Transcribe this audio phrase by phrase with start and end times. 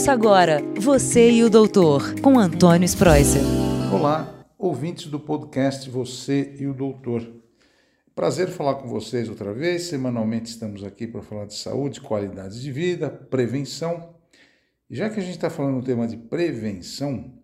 [0.00, 3.42] Ouça agora Você e o Doutor, com Antônio Spreuser.
[3.92, 7.30] Olá, ouvintes do podcast Você e o Doutor.
[8.14, 9.82] Prazer falar com vocês outra vez.
[9.82, 14.14] Semanalmente estamos aqui para falar de saúde, qualidade de vida, prevenção.
[14.88, 17.34] E já que a gente está falando no tema de prevenção,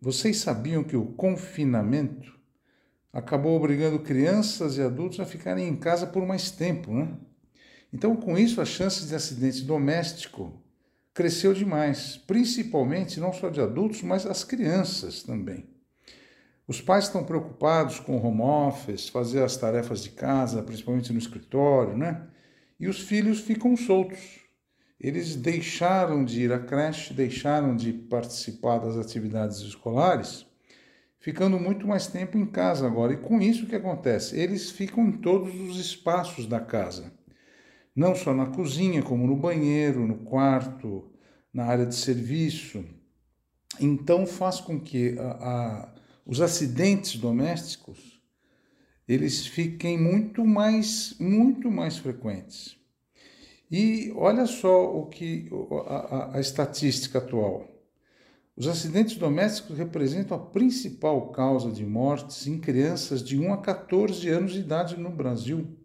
[0.00, 2.32] vocês sabiam que o confinamento
[3.12, 7.14] acabou obrigando crianças e adultos a ficarem em casa por mais tempo, né?
[7.92, 10.64] Então, com isso, as chances de acidente doméstico
[11.12, 15.66] cresceu demais, principalmente não só de adultos, mas as crianças também.
[16.66, 21.18] Os pais estão preocupados com o home office, fazer as tarefas de casa, principalmente no
[21.18, 22.28] escritório, né?
[22.78, 24.38] E os filhos ficam soltos.
[25.00, 30.46] Eles deixaram de ir à creche, deixaram de participar das atividades escolares,
[31.18, 33.14] ficando muito mais tempo em casa agora.
[33.14, 34.38] E com isso o que acontece?
[34.38, 37.12] Eles ficam em todos os espaços da casa
[38.00, 41.12] não só na cozinha, como no banheiro, no quarto,
[41.52, 42.82] na área de serviço.
[43.78, 48.18] Então faz com que a, a, os acidentes domésticos
[49.06, 52.74] eles fiquem muito mais, muito mais frequentes.
[53.70, 55.50] E olha só o que
[55.86, 57.68] a, a estatística atual.
[58.56, 64.26] Os acidentes domésticos representam a principal causa de mortes em crianças de 1 a 14
[64.30, 65.79] anos de idade no Brasil.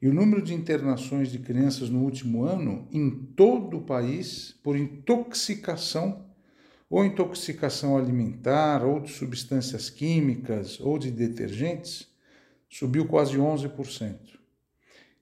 [0.00, 4.76] E o número de internações de crianças no último ano em todo o país por
[4.76, 6.26] intoxicação
[6.88, 12.08] ou intoxicação alimentar, ou de substâncias químicas, ou de detergentes,
[12.68, 14.38] subiu quase 11%.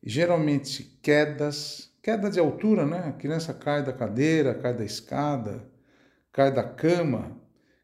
[0.03, 2.99] E geralmente quedas, queda de altura, né?
[3.09, 5.67] A criança cai da cadeira, cai da escada,
[6.31, 7.41] cai da cama,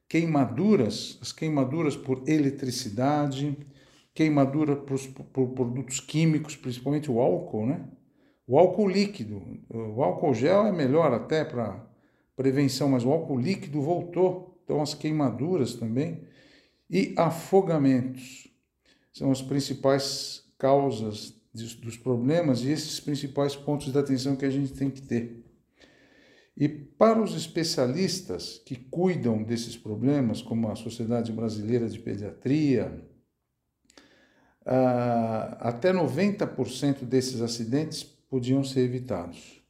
[0.07, 3.57] queimaduras, as queimaduras por eletricidade,
[4.15, 4.99] queimadura por,
[5.33, 7.85] por produtos químicos, principalmente o álcool, né?
[8.47, 11.89] O álcool líquido, o álcool gel é melhor até para
[12.35, 16.23] prevenção, mas o álcool líquido voltou, então as queimaduras também
[16.91, 18.49] e afogamentos
[19.13, 24.73] são as principais causas dos problemas e esses principais pontos de atenção que a gente
[24.73, 25.45] tem que ter.
[26.57, 33.03] E para os especialistas que cuidam desses problemas, como a Sociedade Brasileira de Pediatria,
[34.71, 39.61] uh, até 90% desses acidentes podiam ser evitados.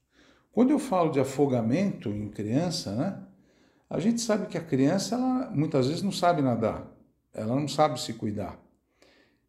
[0.53, 3.19] Quando eu falo de afogamento em criança, né,
[3.89, 6.87] a gente sabe que a criança ela, muitas vezes não sabe nadar,
[7.33, 8.61] ela não sabe se cuidar.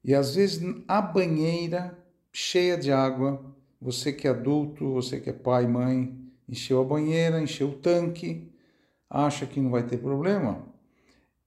[0.03, 1.97] E às vezes a banheira
[2.31, 3.43] cheia de água,
[3.79, 6.17] você que é adulto, você que é pai, mãe,
[6.47, 8.49] encheu a banheira, encheu o tanque,
[9.09, 10.65] acha que não vai ter problema,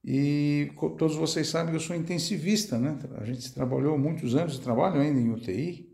[0.07, 2.95] e todos vocês sabem que eu sou intensivista, né?
[3.17, 5.91] A gente trabalhou muitos anos, trabalho ainda em UTI.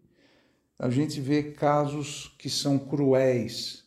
[0.77, 3.85] A gente vê casos que são cruéis.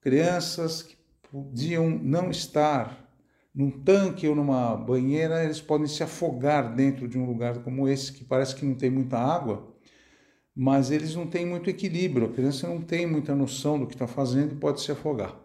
[0.00, 0.96] Crianças que
[1.30, 3.08] podiam não estar
[3.54, 8.12] num tanque ou numa banheira, eles podem se afogar dentro de um lugar como esse,
[8.12, 9.72] que parece que não tem muita água,
[10.52, 12.26] mas eles não têm muito equilíbrio.
[12.26, 15.41] A criança não tem muita noção do que está fazendo e pode se afogar.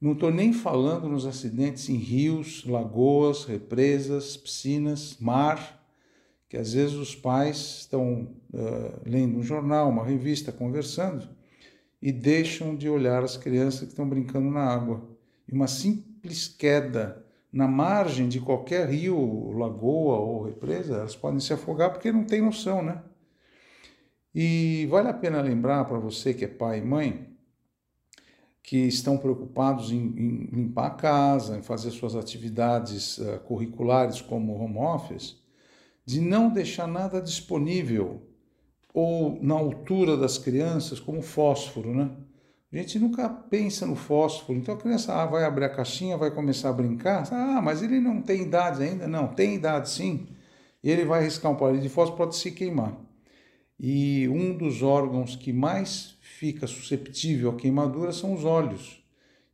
[0.00, 5.78] Não estou nem falando nos acidentes em rios, lagoas, represas, piscinas, mar,
[6.48, 11.28] que às vezes os pais estão uh, lendo um jornal, uma revista, conversando
[12.00, 15.06] e deixam de olhar as crianças que estão brincando na água.
[15.46, 17.22] E uma simples queda
[17.52, 22.40] na margem de qualquer rio, lagoa ou represa, elas podem se afogar porque não tem
[22.40, 23.02] noção, né?
[24.34, 27.29] E vale a pena lembrar para você que é pai e mãe
[28.62, 34.54] que estão preocupados em, em, limpar a casa, em fazer suas atividades uh, curriculares como
[34.54, 35.36] home office,
[36.04, 38.22] de não deixar nada disponível
[38.92, 42.10] ou na altura das crianças, como fósforo, né?
[42.72, 44.56] A gente nunca pensa no fósforo.
[44.56, 47.26] Então a criança ah, vai abrir a caixinha, vai começar a brincar.
[47.32, 49.08] Ah, mas ele não tem idade ainda.
[49.08, 50.28] Não, tem idade sim.
[50.82, 52.96] E ele vai riscar um palito de fósforo, pode se queimar.
[53.82, 59.02] E um dos órgãos que mais fica susceptível à queimadura são os olhos.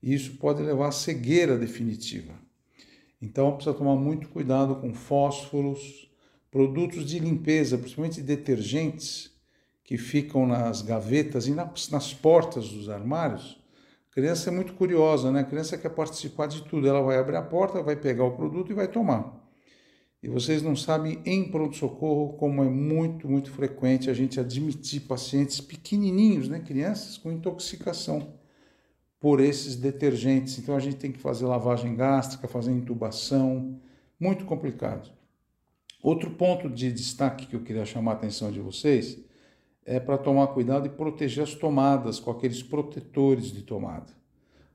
[0.02, 2.34] E isso pode levar à cegueira definitiva.
[3.22, 6.10] Então precisa tomar muito cuidado com fósforos,
[6.50, 9.30] produtos de limpeza, principalmente detergentes
[9.84, 13.62] que ficam nas gavetas e nas, portas dos armários.
[14.10, 15.40] A criança é muito curiosa, né?
[15.40, 16.88] A criança quer participar de tudo.
[16.88, 19.45] Ela vai abrir a porta, vai pegar o produto e vai tomar.
[20.22, 25.60] E vocês não sabem em pronto-socorro como é muito, muito frequente a gente admitir pacientes
[25.60, 28.34] pequenininhos, né, crianças com intoxicação
[29.20, 30.58] por esses detergentes.
[30.58, 33.80] Então a gente tem que fazer lavagem gástrica, fazer intubação,
[34.18, 35.10] muito complicado.
[36.02, 39.18] Outro ponto de destaque que eu queria chamar a atenção de vocês
[39.84, 44.12] é para tomar cuidado e proteger as tomadas com aqueles protetores de tomada.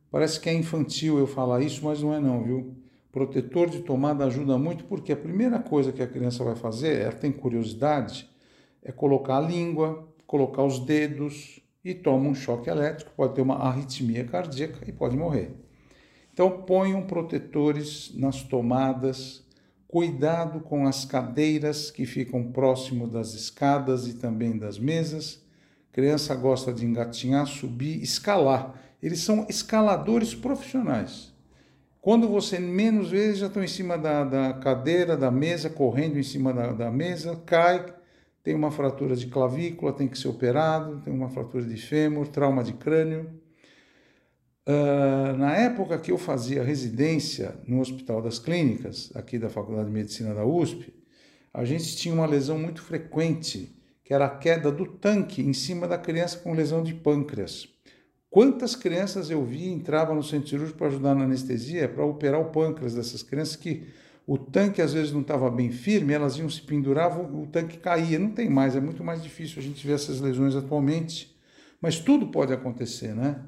[0.10, 2.76] Parece que é infantil eu falar isso, mas não é não, viu?
[3.12, 7.12] Protetor de tomada ajuda muito porque a primeira coisa que a criança vai fazer, ela
[7.12, 8.30] tem curiosidade,
[8.82, 13.56] é colocar a língua, colocar os dedos e toma um choque elétrico, pode ter uma
[13.56, 15.52] arritmia cardíaca e pode morrer.
[16.34, 19.46] Então ponham protetores nas tomadas,
[19.88, 25.42] cuidado com as cadeiras que ficam próximo das escadas e também das mesas.
[25.92, 28.74] criança gosta de engatinhar, subir, escalar.
[29.04, 31.34] Eles são escaladores profissionais.
[32.02, 36.24] Quando você menos vezes já estão em cima da, da, cadeira, da mesa, correndo em
[36.24, 37.94] cima da, da mesa, cai,
[38.44, 42.64] tem uma fratura de clavícula, tem que ser operado, tem uma fratura de fêmur, trauma
[42.64, 43.30] de crânio.
[44.68, 49.94] Uh, na época que eu fazia residência no Hospital das Clínicas, aqui da Faculdade de
[49.94, 50.92] Medicina da USP,
[51.54, 55.88] a gente tinha uma lesão muito frequente, que era a queda do tanque em cima
[55.88, 57.71] da criança com lesão de pâncreas.
[58.32, 62.46] Quantas crianças eu vi entravam no centro cirúrgico para ajudar na anestesia, para operar o
[62.46, 63.84] pâncreas dessas crianças que
[64.26, 68.18] o tanque às vezes não estava bem firme, elas iam se penduravam, o tanque caía.
[68.18, 71.38] Não tem mais, é muito mais difícil a gente ver essas lesões atualmente.
[71.82, 73.42] Mas tudo pode acontecer, né?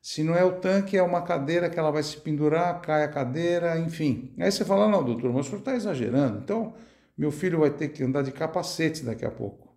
[0.00, 3.08] Se não é o tanque, é uma cadeira que ela vai se pendurar, cai a
[3.08, 4.32] cadeira, enfim.
[4.38, 6.40] Aí você fala, não, doutor, mas o senhor está exagerando.
[6.42, 6.72] Então,
[7.18, 9.68] meu filho vai ter que andar de capacete daqui a pouco.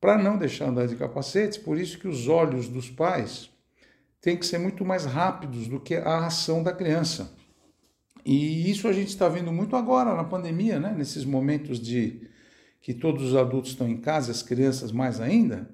[0.00, 3.51] Para não deixar andar de capacete, por isso que os olhos dos pais
[4.22, 7.36] têm que ser muito mais rápidos do que a ação da criança.
[8.24, 10.94] E isso a gente está vendo muito agora na pandemia, né?
[10.96, 12.28] nesses momentos de
[12.80, 15.68] que todos os adultos estão em casa, as crianças mais ainda.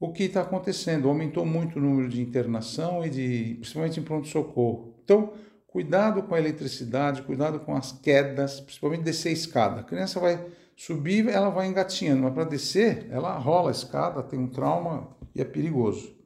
[0.00, 1.08] O que está acontecendo?
[1.08, 4.94] Aumentou muito o número de internação e de, principalmente em pronto-socorro.
[5.04, 5.34] Então,
[5.66, 9.80] cuidado com a eletricidade, cuidado com as quedas, principalmente descer a escada.
[9.80, 10.44] A criança vai
[10.74, 15.40] subir, ela vai engatinhando, mas para descer, ela rola a escada, tem um trauma e
[15.40, 16.23] é perigoso.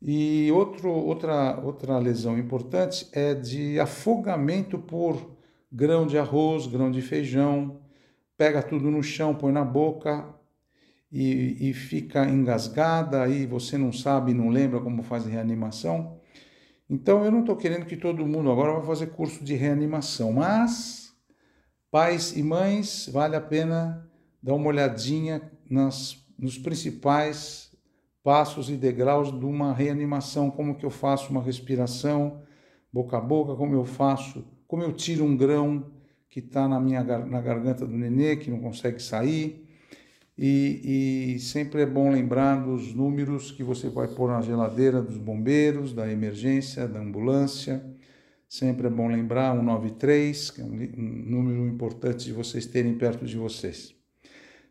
[0.00, 5.36] E outro, outra, outra lesão importante é de afogamento por
[5.70, 7.80] grão de arroz, grão de feijão,
[8.36, 10.32] pega tudo no chão, põe na boca
[11.10, 16.18] e, e fica engasgada, aí você não sabe, não lembra como faz reanimação.
[16.88, 21.12] Então eu não estou querendo que todo mundo agora vá fazer curso de reanimação, mas
[21.90, 24.08] pais e mães, vale a pena
[24.42, 27.67] dar uma olhadinha nas, nos principais
[28.22, 32.42] passos e degraus de uma reanimação, como que eu faço uma respiração
[32.92, 35.92] boca a boca, como eu faço, como eu tiro um grão
[36.28, 39.64] que está na minha na garganta do nenê que não consegue sair.
[40.36, 45.16] E, e, sempre é bom lembrar dos números que você vai pôr na geladeira dos
[45.16, 47.84] bombeiros, da emergência, da ambulância.
[48.48, 53.26] Sempre é bom lembrar 193, que é um, um número importante de vocês terem perto
[53.26, 53.92] de vocês.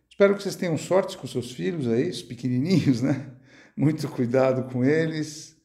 [0.10, 3.37] Espero que vocês tenham sorte com seus filhos aí, os pequenininhos, né?
[3.78, 5.56] Muito cuidado com eles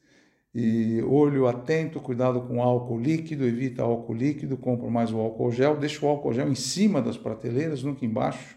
[0.53, 5.75] e olho atento, cuidado com álcool líquido, evita álcool líquido, compra mais o álcool gel,
[5.75, 8.55] deixa o álcool gel em cima das prateleiras, nunca embaixo.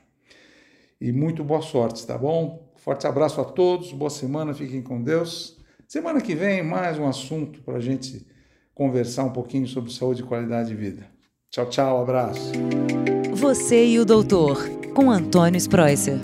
[1.00, 2.70] E muito boa sorte, tá bom?
[2.76, 5.56] Forte abraço a todos, boa semana, fiquem com Deus.
[5.88, 8.26] Semana que vem, mais um assunto para a gente
[8.74, 11.06] conversar um pouquinho sobre saúde e qualidade de vida.
[11.50, 12.52] Tchau, tchau, abraço.
[13.32, 14.58] Você e o doutor,
[14.94, 16.18] com Antônio Spreuser.